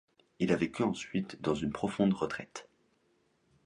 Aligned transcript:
Il 0.39 0.51
vécut 0.55 0.81
ensuite 0.81 1.39
dans 1.43 1.53
une 1.53 1.71
profonde 1.71 2.15
retraite. 2.15 2.67